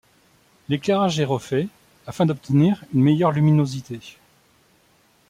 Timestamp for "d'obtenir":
2.25-2.83